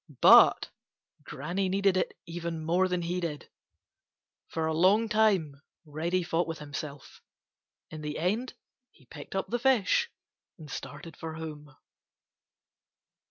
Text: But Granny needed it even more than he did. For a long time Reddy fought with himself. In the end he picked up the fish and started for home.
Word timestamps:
But 0.19 0.71
Granny 1.21 1.69
needed 1.69 1.95
it 1.95 2.17
even 2.25 2.65
more 2.65 2.87
than 2.87 3.03
he 3.03 3.19
did. 3.19 3.51
For 4.47 4.65
a 4.65 4.73
long 4.73 5.07
time 5.07 5.61
Reddy 5.85 6.23
fought 6.23 6.47
with 6.47 6.57
himself. 6.57 7.21
In 7.91 8.01
the 8.01 8.17
end 8.17 8.55
he 8.89 9.05
picked 9.05 9.35
up 9.35 9.49
the 9.49 9.59
fish 9.59 10.09
and 10.57 10.71
started 10.71 11.15
for 11.15 11.35
home. 11.35 11.75